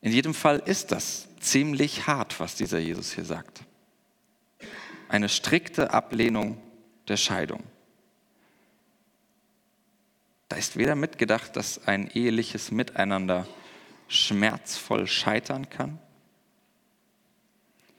In 0.00 0.12
jedem 0.12 0.34
Fall 0.34 0.58
ist 0.64 0.92
das 0.92 1.28
ziemlich 1.40 2.06
hart, 2.06 2.40
was 2.40 2.54
dieser 2.54 2.78
Jesus 2.78 3.12
hier 3.12 3.24
sagt. 3.24 3.62
Eine 5.08 5.28
strikte 5.28 5.92
Ablehnung 5.92 6.60
der 7.08 7.16
Scheidung. 7.16 7.62
Da 10.48 10.56
ist 10.56 10.76
weder 10.76 10.94
mitgedacht, 10.94 11.54
dass 11.56 11.86
ein 11.86 12.10
eheliches 12.10 12.70
Miteinander 12.70 13.46
schmerzvoll 14.08 15.06
scheitern 15.06 15.70
kann? 15.70 15.98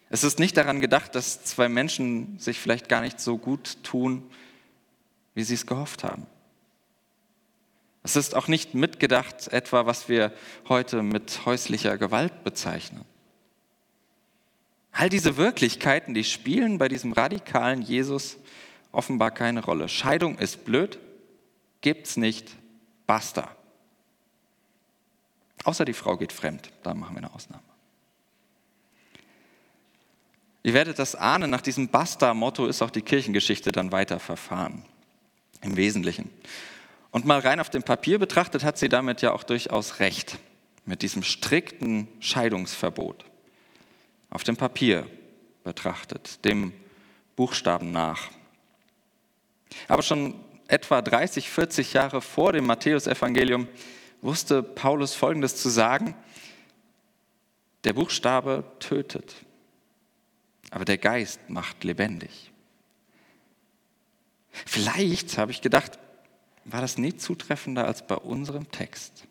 Es 0.09 0.25
ist 0.25 0.39
nicht 0.39 0.57
daran 0.57 0.81
gedacht, 0.81 1.15
dass 1.15 1.43
zwei 1.45 1.69
Menschen 1.69 2.37
sich 2.37 2.59
vielleicht 2.59 2.89
gar 2.89 2.99
nicht 2.99 3.21
so 3.21 3.37
gut 3.37 3.81
tun, 3.83 4.29
wie 5.33 5.43
sie 5.43 5.53
es 5.53 5.65
gehofft 5.65 6.03
haben. 6.03 6.27
Es 8.03 8.15
ist 8.15 8.35
auch 8.35 8.47
nicht 8.47 8.73
mitgedacht, 8.73 9.49
etwa 9.49 9.85
was 9.85 10.09
wir 10.09 10.33
heute 10.67 11.03
mit 11.03 11.45
häuslicher 11.45 11.97
Gewalt 11.97 12.43
bezeichnen. 12.43 13.05
All 14.91 15.09
diese 15.09 15.37
Wirklichkeiten, 15.37 16.13
die 16.13 16.23
spielen 16.23 16.77
bei 16.77 16.87
diesem 16.87 17.13
radikalen 17.13 17.81
Jesus 17.81 18.37
offenbar 18.91 19.31
keine 19.31 19.63
Rolle. 19.63 19.87
Scheidung 19.87 20.37
ist 20.37 20.65
blöd, 20.65 20.99
gibt's 21.81 22.17
nicht, 22.17 22.49
basta. 23.05 23.55
Außer 25.63 25.85
die 25.85 25.93
Frau 25.93 26.17
geht 26.17 26.33
fremd, 26.33 26.71
da 26.83 26.93
machen 26.93 27.15
wir 27.15 27.19
eine 27.19 27.33
Ausnahme. 27.33 27.63
Ihr 30.63 30.73
werdet 30.73 30.99
das 30.99 31.15
ahnen, 31.15 31.49
nach 31.49 31.61
diesem 31.61 31.87
Basta-Motto 31.87 32.67
ist 32.67 32.81
auch 32.81 32.91
die 32.91 33.01
Kirchengeschichte 33.01 33.71
dann 33.71 33.91
weiter 33.91 34.19
verfahren, 34.19 34.85
im 35.61 35.75
Wesentlichen. 35.75 36.29
Und 37.11 37.25
mal 37.25 37.39
rein 37.39 37.59
auf 37.59 37.69
dem 37.69 37.83
Papier 37.83 38.19
betrachtet 38.19 38.63
hat 38.63 38.77
sie 38.77 38.89
damit 38.89 39.21
ja 39.21 39.33
auch 39.33 39.43
durchaus 39.43 39.99
recht, 39.99 40.39
mit 40.85 41.01
diesem 41.01 41.23
strikten 41.23 42.07
Scheidungsverbot. 42.19 43.25
Auf 44.29 44.43
dem 44.43 44.55
Papier 44.55 45.05
betrachtet, 45.63 46.43
dem 46.45 46.71
Buchstaben 47.35 47.91
nach. 47.91 48.31
Aber 49.89 50.01
schon 50.01 50.35
etwa 50.67 51.01
30, 51.01 51.49
40 51.49 51.93
Jahre 51.93 52.21
vor 52.21 52.53
dem 52.53 52.65
Matthäusevangelium 52.65 53.67
wusste 54.21 54.63
Paulus 54.63 55.13
Folgendes 55.13 55.57
zu 55.57 55.69
sagen. 55.69 56.15
Der 57.83 57.93
Buchstabe 57.93 58.63
tötet, 58.79 59.35
aber 60.69 60.85
der 60.85 60.97
Geist 60.97 61.49
macht 61.49 61.83
lebendig. 61.83 62.51
Vielleicht, 64.65 65.37
habe 65.37 65.51
ich 65.51 65.61
gedacht, 65.61 65.97
war 66.65 66.81
das 66.81 66.97
nie 66.97 67.15
zutreffender 67.15 67.85
als 67.85 68.05
bei 68.05 68.15
unserem 68.15 68.71
Text 68.71 69.27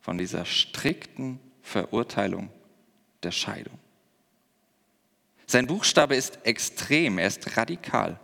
von 0.00 0.18
dieser 0.18 0.44
strikten 0.44 1.40
Verurteilung 1.62 2.50
der 3.22 3.32
Scheidung. 3.32 3.78
Sein 5.46 5.66
Buchstabe 5.66 6.14
ist 6.14 6.38
extrem, 6.44 7.18
er 7.18 7.26
ist 7.26 7.56
radikal. 7.56 8.18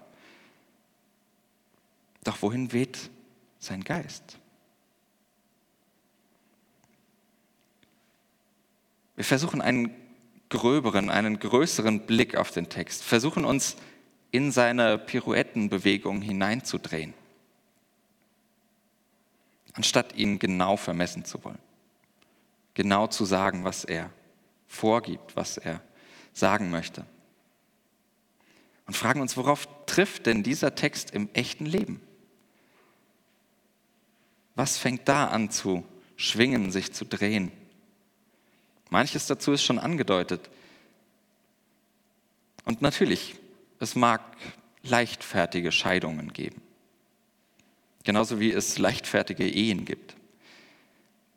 Doch 2.23 2.41
wohin 2.43 2.73
weht 2.73 3.11
sein 3.59 3.83
Geist? 3.83 4.39
Wir 9.17 9.25
versuchen 9.25 9.61
einen 9.61 9.95
gröberen, 10.49 11.11
einen 11.11 11.39
größeren 11.39 12.07
Blick 12.07 12.37
auf 12.37 12.51
den 12.51 12.69
Text, 12.69 13.03
versuchen 13.03 13.45
uns 13.45 13.77
in 14.31 14.53
seine 14.53 14.99
Pirouettenbewegung 14.99 16.21
hineinzudrehen. 16.21 17.15
Anstatt 19.77 20.15
ihn 20.15 20.39
genau 20.39 20.77
vermessen 20.77 21.25
zu 21.25 21.45
wollen. 21.45 21.59
Genau 22.75 23.07
zu 23.07 23.25
sagen, 23.25 23.65
was 23.65 23.85
er 23.85 24.11
vorgibt, 24.67 25.37
was 25.37 25.59
er 25.59 25.81
sagen 26.33 26.71
möchte. 26.71 27.07
Und 28.87 28.97
fragen 28.97 29.21
uns, 29.21 29.37
worauf 29.37 29.69
trifft 29.87 30.27
denn 30.27 30.43
dieser 30.43 30.75
Text 30.75 31.11
im 31.11 31.29
echten 31.33 31.67
Leben? 31.67 32.01
Was 34.55 34.79
fängt 34.79 35.09
da 35.09 35.27
an 35.29 35.51
zu 35.51 35.85
schwingen, 36.17 36.71
sich 36.71 36.93
zu 36.93 37.05
drehen? 37.05 37.53
Manches 38.91 39.27
dazu 39.27 39.53
ist 39.53 39.63
schon 39.63 39.79
angedeutet. 39.79 40.49
Und 42.65 42.83
natürlich, 42.83 43.37
es 43.81 43.95
mag 43.95 44.23
leichtfertige 44.83 45.73
Scheidungen 45.73 46.33
geben. 46.33 46.63
Genauso 48.07 48.39
wie 48.39 48.53
es 48.53 48.79
leichtfertige 48.79 49.49
Ehen 49.49 49.85
gibt. 49.85 50.15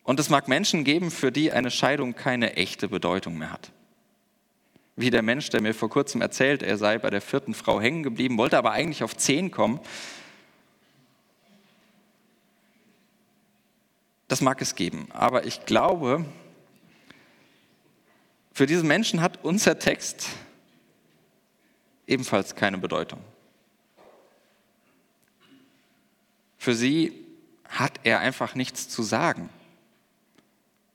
Und 0.04 0.20
es 0.20 0.30
mag 0.30 0.48
Menschen 0.48 0.84
geben, 0.84 1.10
für 1.10 1.32
die 1.32 1.52
eine 1.52 1.72
Scheidung 1.72 2.14
keine 2.14 2.58
echte 2.58 2.88
Bedeutung 2.88 3.40
mehr 3.40 3.52
hat. 3.52 3.72
Wie 4.96 5.10
der 5.10 5.24
Mensch, 5.24 5.50
der 5.50 5.62
mir 5.62 5.74
vor 5.74 5.90
kurzem 5.90 6.22
erzählt, 6.22 6.62
er 6.62 6.78
sei 6.78 7.00
bei 7.00 7.10
der 7.10 7.22
vierten 7.22 7.56
Frau 7.56 7.82
hängen 7.82 8.04
geblieben, 8.04 8.38
wollte 8.38 8.56
aber 8.56 8.72
eigentlich 8.72 9.02
auf 9.02 9.18
zehn 9.18 9.50
kommen. 9.50 9.80
Das 14.28 14.42
mag 14.42 14.62
es 14.62 14.76
geben. 14.76 15.08
Aber 15.12 15.48
ich 15.48 15.66
glaube, 15.66 16.24
für 18.54 18.68
diesen 18.68 18.88
Menschen 18.88 19.22
hat 19.22 19.44
unser 19.44 19.80
Text 19.80 20.28
ebenfalls 22.06 22.56
keine 22.56 22.78
Bedeutung. 22.78 23.22
Für 26.60 26.75
sie 26.75 27.13
hat 27.70 28.01
er 28.04 28.20
einfach 28.20 28.54
nichts 28.54 28.89
zu 28.89 29.01
sagen, 29.01 29.50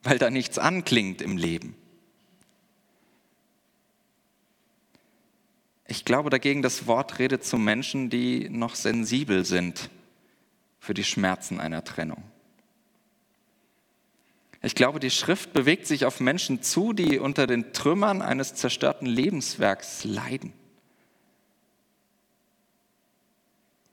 weil 0.03 0.19
da 0.19 0.31
nichts 0.31 0.59
anklingt 0.59 1.23
im 1.23 1.39
Leben. 1.39 1.75
Ich 5.87 6.05
glaube 6.05 6.29
dagegen, 6.29 6.61
das 6.61 6.87
Wort 6.87 7.19
redet 7.19 7.45
zu 7.45 7.57
Menschen, 7.57 8.11
die 8.11 8.49
noch 8.51 8.75
sensibel 8.75 9.45
sind 9.45 9.91
für 10.79 10.93
die 10.93 11.05
Schmerzen 11.05 11.61
einer 11.61 11.83
Trennung. 11.83 12.23
Ich 14.61 14.75
glaube, 14.75 15.01
die 15.01 15.11
Schrift 15.11 15.53
bewegt 15.55 15.87
sich 15.87 16.05
auf 16.05 16.21
Menschen 16.21 16.63
zu, 16.63 16.93
die 16.93 17.19
unter 17.19 17.47
den 17.47 17.73
Trümmern 17.73 18.21
eines 18.21 18.55
zerstörten 18.55 19.07
Lebenswerks 19.07 20.05
leiden. 20.05 20.53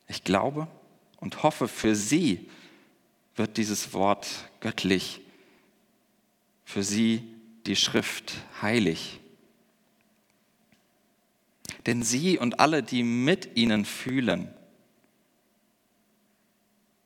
Ich 0.08 0.24
glaube, 0.26 0.68
und 1.22 1.44
hoffe, 1.44 1.70
für 1.70 1.96
sie 1.96 2.50
wird 3.36 3.56
dieses 3.56 3.94
Wort 3.94 4.28
göttlich, 4.60 5.22
für 6.66 6.84
sie 6.84 7.24
die 7.66 7.78
Schrift 7.78 8.34
heilig. 8.62 9.22
Denn 11.86 12.04
sie 12.04 12.38
und 12.38 12.60
alle, 12.60 12.84
die 12.84 13.04
mit 13.04 13.56
ihnen 13.56 13.86
fühlen, 13.86 14.54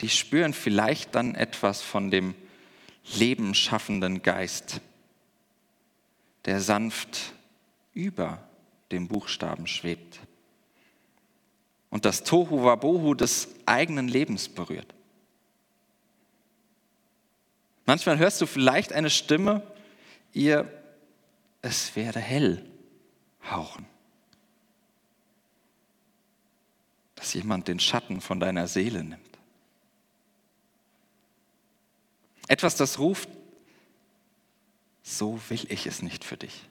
die 0.02 0.10
spüren 0.10 0.54
vielleicht 0.54 1.14
dann 1.14 1.36
etwas 1.36 1.82
von 1.82 2.10
dem 2.10 2.36
lebenschaffenden 3.18 4.24
Geist, 4.24 4.82
der 6.46 6.60
sanft 6.60 7.34
über 7.94 8.48
dem 8.92 9.08
Buchstaben 9.08 9.68
schwebt 9.68 10.20
und 11.96 12.04
das 12.04 12.26
Tohu 12.26 12.66
Wabohu 12.66 13.14
des 13.14 13.48
eigenen 13.66 14.10
Lebens 14.10 14.50
berührt. 14.50 14.94
Manchmal 17.86 18.18
hörst 18.18 18.42
du 18.42 18.48
vielleicht 18.48 18.92
eine 18.92 19.10
Stimme, 19.10 19.66
ihr, 20.34 20.70
es 21.62 21.96
werde 21.96 22.20
hell, 22.20 22.70
hauchen. 23.50 23.86
Dass 27.16 27.34
jemand 27.34 27.70
den 27.70 27.80
Schatten 27.80 28.20
von 28.20 28.42
deiner 28.42 28.68
Seele 28.68 29.02
nimmt. 29.02 29.40
Etwas, 32.50 32.76
das 32.76 33.00
ruft, 33.00 33.30
so 35.02 35.40
will 35.48 35.66
ich 35.70 35.88
es 35.88 36.02
nicht 36.02 36.26
für 36.26 36.36
dich. 36.36 36.68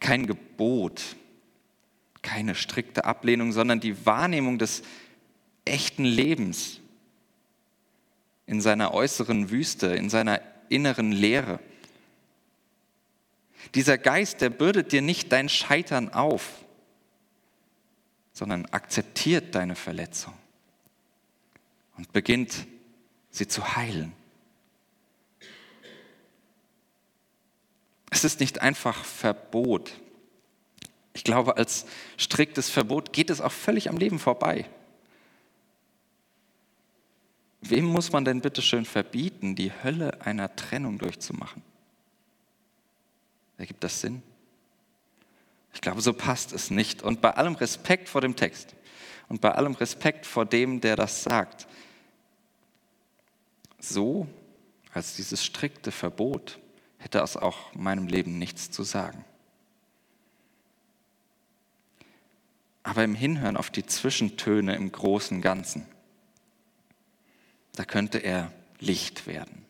Kein 0.00 0.26
Gebot, 0.26 1.16
keine 2.22 2.54
strikte 2.54 3.04
Ablehnung, 3.04 3.52
sondern 3.52 3.80
die 3.80 4.06
Wahrnehmung 4.06 4.58
des 4.58 4.82
echten 5.64 6.04
Lebens 6.04 6.80
in 8.46 8.60
seiner 8.60 8.94
äußeren 8.94 9.50
Wüste, 9.50 9.88
in 9.88 10.08
seiner 10.08 10.40
inneren 10.68 11.12
Leere. 11.12 11.60
Dieser 13.74 13.98
Geist, 13.98 14.40
der 14.40 14.50
bürdet 14.50 14.92
dir 14.92 15.02
nicht 15.02 15.32
dein 15.32 15.48
Scheitern 15.48 16.12
auf, 16.12 16.64
sondern 18.32 18.66
akzeptiert 18.66 19.54
deine 19.54 19.76
Verletzung 19.76 20.34
und 21.96 22.12
beginnt 22.12 22.66
sie 23.30 23.46
zu 23.46 23.76
heilen. 23.76 24.12
Es 28.10 28.24
ist 28.24 28.40
nicht 28.40 28.60
einfach 28.60 29.04
Verbot, 29.04 30.01
ich 31.14 31.24
glaube, 31.24 31.56
als 31.56 31.86
striktes 32.16 32.70
Verbot 32.70 33.12
geht 33.12 33.30
es 33.30 33.40
auch 33.40 33.52
völlig 33.52 33.88
am 33.88 33.96
Leben 33.96 34.18
vorbei. 34.18 34.68
Wem 37.60 37.84
muss 37.84 38.12
man 38.12 38.24
denn 38.24 38.40
bitte 38.40 38.60
schön 38.62 38.84
verbieten, 38.84 39.54
die 39.54 39.72
Hölle 39.84 40.20
einer 40.22 40.54
Trennung 40.56 40.98
durchzumachen? 40.98 41.62
Ergibt 43.56 43.84
das 43.84 44.00
Sinn? 44.00 44.22
Ich 45.74 45.80
glaube, 45.80 46.00
so 46.00 46.12
passt 46.12 46.52
es 46.52 46.70
nicht. 46.70 47.02
Und 47.02 47.20
bei 47.20 47.30
allem 47.30 47.54
Respekt 47.54 48.08
vor 48.08 48.20
dem 48.20 48.34
Text 48.34 48.74
und 49.28 49.40
bei 49.40 49.52
allem 49.52 49.74
Respekt 49.74 50.26
vor 50.26 50.44
dem, 50.44 50.80
der 50.80 50.96
das 50.96 51.22
sagt, 51.22 51.68
so 53.78 54.26
als 54.92 55.16
dieses 55.16 55.44
strikte 55.44 55.90
Verbot 55.90 56.58
hätte 56.98 57.20
es 57.20 57.36
auch 57.36 57.74
meinem 57.74 58.06
Leben 58.06 58.38
nichts 58.38 58.70
zu 58.70 58.82
sagen. 58.82 59.24
Aber 62.92 63.04
im 63.04 63.14
Hinhören 63.14 63.56
auf 63.56 63.70
die 63.70 63.86
Zwischentöne 63.86 64.76
im 64.76 64.92
großen 64.92 65.40
Ganzen, 65.40 65.86
da 67.74 67.86
könnte 67.86 68.18
er 68.18 68.52
Licht 68.80 69.26
werden. 69.26 69.64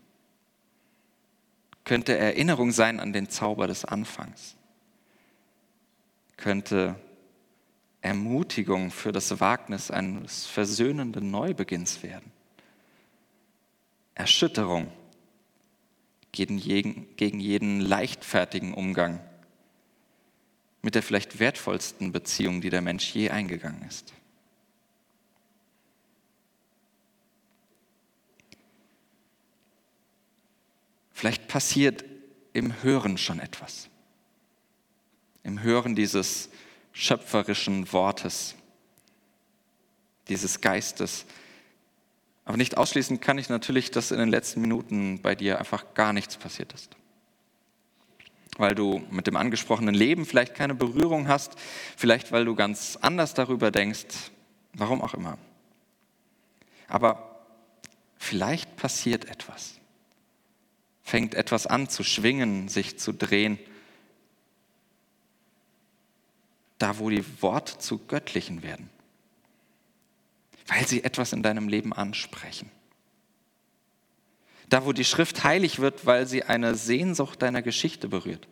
Könnte 1.85 2.19
Erinnerung 2.19 2.73
sein 2.73 2.99
an 2.99 3.13
den 3.13 3.29
Zauber 3.29 3.69
des 3.69 3.85
Anfangs. 3.85 4.57
Könnte 6.37 6.97
Ermutigung 8.01 8.91
für 8.91 9.13
das 9.13 9.39
Wagnis 9.39 9.93
eines 9.93 10.47
versöhnenden 10.47 11.31
Neubeginns 11.31 12.03
werden. 12.03 12.33
Erschütterung 14.17 14.91
gegen 16.33 16.59
jeden, 16.59 17.79
leichtfertigen 17.79 18.75
Umgang 18.75 19.21
mit 20.83 20.97
der 20.97 21.03
vielleicht 21.03 21.39
wertvollsten 21.39 22.11
Beziehung, 22.11 22.61
die 22.61 22.71
der 22.71 22.83
Mensch 22.83 23.15
je 23.15 23.31
eingegangen 23.31 23.83
ist. 23.89 24.13
Vielleicht 31.13 31.47
passiert 31.47 32.05
im 32.53 32.83
Hören 32.83 33.17
schon 33.17 33.39
etwas. 33.39 33.89
Im 35.45 35.63
Hören 35.63 35.95
dieses 35.95 36.49
schöpferischen 36.93 37.93
Wortes, 37.93 38.57
dieses 40.27 40.61
Geistes. 40.61 41.27
Aber 42.45 42.57
nicht 42.57 42.77
ausschließen 42.77 43.21
kann 43.21 43.39
ich 43.39 43.49
natürlich, 43.49 43.93
dass 43.93 44.11
in 44.11 44.19
den 44.19 44.29
letzten 44.29 44.61
Minuten 44.61 45.23
bei 45.23 45.37
dir 45.37 45.61
einfach 45.61 45.95
gar 45.95 46.13
nichts 46.13 46.37
passiert 46.37 46.73
ist 46.73 46.97
weil 48.59 48.75
du 48.75 49.03
mit 49.11 49.27
dem 49.27 49.37
angesprochenen 49.37 49.95
Leben 49.95 50.27
vielleicht 50.27 50.55
keine 50.55 50.75
Berührung 50.75 51.29
hast, 51.29 51.53
vielleicht 51.97 52.33
weil 52.33 52.45
du 52.45 52.55
ganz 52.55 52.99
anders 53.01 53.35
darüber 53.35 53.71
denkst, 53.71 54.31
warum 54.75 55.01
auch 55.01 55.15
immer. 55.15 55.39
Aber 56.89 57.41
vielleicht 58.19 58.77
passiert 58.77 59.25
etwas, 59.25 59.75
fängt 61.03 61.35
etwas 61.35 61.67
an 61.67 61.89
zu 61.89 62.05
schwingen, 62.05 62.69
sich 62.69 62.99
zu 62.99 63.13
drehen, 63.13 63.59
da 66.79 66.99
wo 66.99 67.09
die 67.09 67.25
Worte 67.41 67.79
zu 67.79 67.99
göttlichen 67.99 68.63
werden, 68.63 68.91
weil 70.67 70.87
sie 70.87 71.05
etwas 71.05 71.33
in 71.33 71.43
deinem 71.43 71.69
Leben 71.69 71.93
ansprechen. 71.93 72.71
Da, 74.73 74.87
wo 74.87 74.95
die 74.95 75.05
Schrift 75.05 75.45
heilig 75.45 75.81
wird, 75.81 76.07
weil 76.07 76.27
sie 76.27 76.45
eine 76.45 76.75
Sehnsucht 76.75 77.43
deiner 77.43 77.61
Geschichte 77.61 78.09
berührt. 78.09 78.49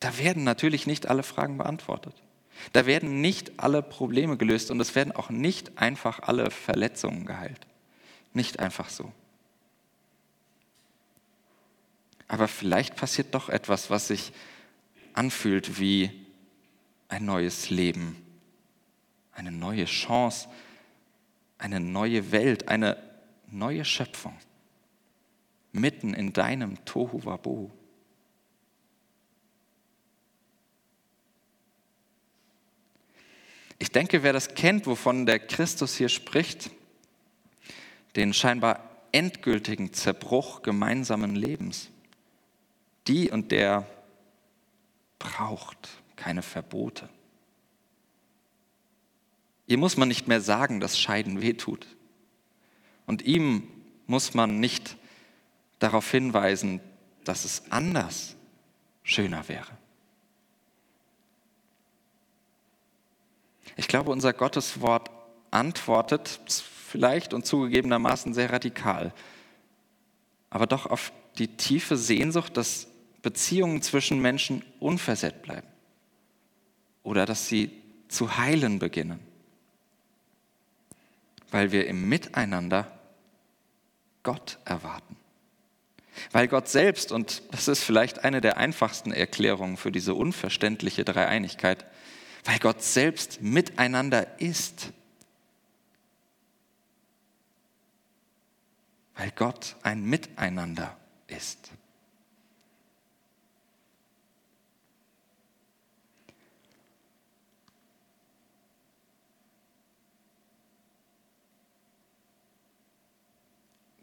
Da 0.00 0.16
werden 0.16 0.42
natürlich 0.42 0.86
nicht 0.86 1.06
alle 1.06 1.22
Fragen 1.22 1.58
beantwortet. 1.58 2.14
Da 2.72 2.86
werden 2.86 3.20
nicht 3.20 3.52
alle 3.58 3.82
Probleme 3.82 4.38
gelöst 4.38 4.70
und 4.70 4.80
es 4.80 4.94
werden 4.94 5.12
auch 5.12 5.28
nicht 5.28 5.76
einfach 5.76 6.20
alle 6.20 6.50
Verletzungen 6.50 7.26
geheilt. 7.26 7.60
Nicht 8.32 8.58
einfach 8.58 8.88
so. 8.88 9.12
Aber 12.26 12.48
vielleicht 12.48 12.96
passiert 12.96 13.34
doch 13.34 13.50
etwas, 13.50 13.90
was 13.90 14.08
sich 14.08 14.32
anfühlt 15.12 15.78
wie 15.78 16.10
ein 17.08 17.26
neues 17.26 17.68
Leben, 17.68 18.16
eine 19.32 19.52
neue 19.52 19.84
Chance, 19.84 20.48
eine 21.58 21.80
neue 21.80 22.32
Welt, 22.32 22.68
eine 22.68 23.12
neue 23.54 23.84
Schöpfung 23.84 24.36
mitten 25.72 26.14
in 26.14 26.32
deinem 26.32 26.84
Tohu 26.84 27.24
Wabohu. 27.24 27.70
Ich 33.78 33.90
denke, 33.90 34.22
wer 34.22 34.32
das 34.32 34.54
kennt, 34.54 34.86
wovon 34.86 35.26
der 35.26 35.38
Christus 35.38 35.96
hier 35.96 36.08
spricht, 36.08 36.70
den 38.16 38.32
scheinbar 38.32 38.88
endgültigen 39.12 39.92
Zerbruch 39.92 40.62
gemeinsamen 40.62 41.34
Lebens, 41.34 41.90
die 43.06 43.30
und 43.30 43.52
der 43.52 43.86
braucht 45.18 45.88
keine 46.16 46.42
Verbote. 46.42 47.08
Ihr 49.66 49.78
muss 49.78 49.96
man 49.96 50.08
nicht 50.08 50.28
mehr 50.28 50.40
sagen, 50.40 50.80
dass 50.80 50.98
Scheiden 50.98 51.40
wehtut. 51.40 51.86
Und 53.06 53.22
ihm 53.22 53.68
muss 54.06 54.34
man 54.34 54.60
nicht 54.60 54.96
darauf 55.78 56.10
hinweisen, 56.10 56.80
dass 57.24 57.44
es 57.44 57.70
anders 57.70 58.36
schöner 59.02 59.48
wäre. 59.48 59.70
Ich 63.76 63.88
glaube, 63.88 64.10
unser 64.10 64.32
Gotteswort 64.32 65.10
antwortet 65.50 66.40
vielleicht 66.88 67.34
und 67.34 67.46
zugegebenermaßen 67.46 68.34
sehr 68.34 68.52
radikal, 68.52 69.12
aber 70.50 70.66
doch 70.66 70.86
auf 70.86 71.12
die 71.38 71.48
tiefe 71.48 71.96
Sehnsucht, 71.96 72.56
dass 72.56 72.86
Beziehungen 73.22 73.82
zwischen 73.82 74.20
Menschen 74.20 74.64
unversehrt 74.80 75.42
bleiben 75.42 75.66
oder 77.02 77.26
dass 77.26 77.48
sie 77.48 77.70
zu 78.08 78.36
heilen 78.36 78.78
beginnen, 78.78 79.18
weil 81.54 81.70
wir 81.70 81.86
im 81.86 82.08
Miteinander 82.08 82.90
Gott 84.24 84.58
erwarten. 84.64 85.14
Weil 86.32 86.48
Gott 86.48 86.68
selbst, 86.68 87.12
und 87.12 87.44
das 87.52 87.68
ist 87.68 87.84
vielleicht 87.84 88.24
eine 88.24 88.40
der 88.40 88.56
einfachsten 88.56 89.12
Erklärungen 89.12 89.76
für 89.76 89.92
diese 89.92 90.14
unverständliche 90.14 91.04
Dreieinigkeit, 91.04 91.86
weil 92.44 92.58
Gott 92.58 92.82
selbst 92.82 93.40
miteinander 93.40 94.40
ist. 94.40 94.92
Weil 99.14 99.30
Gott 99.30 99.76
ein 99.84 100.02
Miteinander 100.02 100.96
ist. 101.28 101.70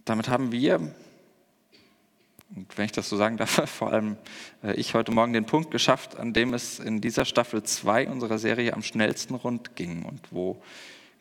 Damit 0.05 0.29
haben 0.29 0.51
wir, 0.51 0.79
und 2.55 2.77
wenn 2.77 2.85
ich 2.85 2.91
das 2.91 3.09
so 3.09 3.17
sagen 3.17 3.37
darf, 3.37 3.69
vor 3.69 3.91
allem 3.91 4.17
äh, 4.63 4.73
ich 4.73 4.93
heute 4.93 5.11
Morgen 5.11 5.33
den 5.33 5.45
Punkt 5.45 5.71
geschafft, 5.71 6.17
an 6.17 6.33
dem 6.33 6.53
es 6.53 6.79
in 6.79 7.01
dieser 7.01 7.25
Staffel 7.25 7.63
2 7.63 8.09
unserer 8.09 8.37
Serie 8.37 8.73
am 8.73 8.83
schnellsten 8.83 9.35
rund 9.35 9.75
ging 9.75 10.03
und 10.03 10.31
wo 10.31 10.61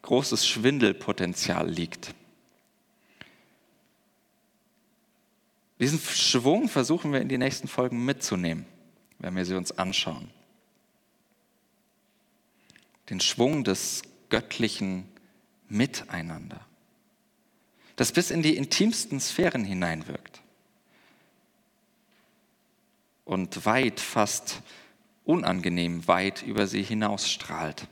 großes 0.02 0.46
Schwindelpotenzial 0.46 1.68
liegt. 1.68 2.14
Diesen 5.78 5.98
Schwung 5.98 6.68
versuchen 6.68 7.12
wir 7.12 7.20
in 7.20 7.28
die 7.28 7.38
nächsten 7.38 7.68
Folgen 7.68 8.04
mitzunehmen, 8.04 8.66
wenn 9.18 9.34
wir 9.36 9.44
sie 9.44 9.54
uns 9.54 9.72
anschauen. 9.72 10.30
Den 13.08 13.20
Schwung 13.20 13.64
des 13.64 14.02
göttlichen 14.28 15.08
Miteinander 15.68 16.66
das 18.00 18.12
bis 18.12 18.30
in 18.30 18.40
die 18.40 18.56
intimsten 18.56 19.20
Sphären 19.20 19.62
hineinwirkt 19.62 20.40
und 23.26 23.66
weit, 23.66 24.00
fast 24.00 24.62
unangenehm 25.26 26.08
weit 26.08 26.42
über 26.42 26.66
sie 26.66 26.82
hinausstrahlt. 26.82 27.88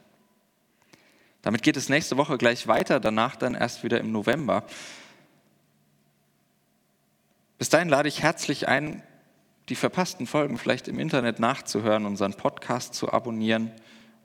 Damit 1.42 1.62
geht 1.62 1.76
es 1.76 1.90
nächste 1.90 2.16
Woche 2.16 2.38
gleich 2.38 2.66
weiter, 2.66 3.00
danach 3.00 3.36
dann 3.36 3.54
erst 3.54 3.84
wieder 3.84 4.00
im 4.00 4.10
November. 4.10 4.64
Bis 7.58 7.68
dahin 7.68 7.90
lade 7.90 8.08
ich 8.08 8.22
herzlich 8.22 8.66
ein, 8.66 9.02
die 9.68 9.76
verpassten 9.76 10.26
Folgen 10.26 10.56
vielleicht 10.56 10.88
im 10.88 10.98
Internet 10.98 11.38
nachzuhören, 11.38 12.06
unseren 12.06 12.32
Podcast 12.32 12.94
zu 12.94 13.12
abonnieren, 13.12 13.72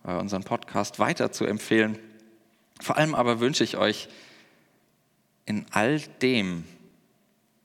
äh, 0.07 0.13
unseren 0.13 0.45
Podcast 0.45 0.99
weiter 0.99 1.33
zu 1.33 1.43
empfehlen. 1.43 1.99
Vor 2.79 2.95
allem 2.95 3.13
aber 3.13 3.41
wünsche 3.41 3.65
ich 3.65 3.75
euch, 3.75 4.07
in 5.45 5.65
all 5.71 5.99
dem 5.99 6.65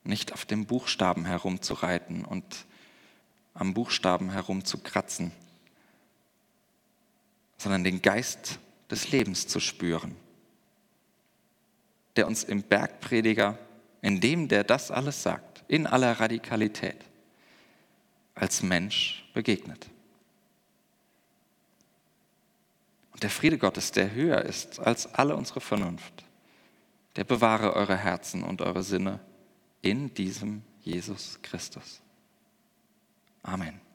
nicht 0.04 0.32
auf 0.32 0.44
dem 0.46 0.66
Buchstaben 0.66 1.24
herumzureiten 1.26 2.24
und 2.24 2.66
am 3.54 3.74
Buchstaben 3.74 4.30
herumzukratzen, 4.30 5.32
sondern 7.58 7.84
den 7.84 8.02
Geist 8.02 8.58
des 8.90 9.10
Lebens 9.10 9.46
zu 9.46 9.60
spüren, 9.60 10.16
der 12.16 12.26
uns 12.26 12.44
im 12.44 12.62
Bergprediger, 12.62 13.58
in 14.00 14.20
dem 14.20 14.48
der 14.48 14.64
das 14.64 14.90
alles 14.90 15.22
sagt, 15.22 15.64
in 15.68 15.86
aller 15.86 16.12
Radikalität, 16.12 17.04
als 18.34 18.62
Mensch 18.62 19.28
begegnet. 19.34 19.88
Und 23.12 23.24
der 23.24 23.30
Friede 23.30 23.58
Gottes, 23.58 23.90
der 23.90 24.12
höher 24.12 24.42
ist 24.42 24.78
als 24.78 25.12
alle 25.12 25.34
unsere 25.34 25.60
Vernunft, 25.60 26.24
der 27.18 27.24
bewahre 27.24 27.74
eure 27.74 27.96
Herzen 27.96 28.44
und 28.44 28.62
eure 28.62 28.84
Sinne 28.84 29.18
in 29.82 30.14
diesem 30.14 30.62
Jesus 30.82 31.40
Christus. 31.42 32.00
Amen. 33.42 33.87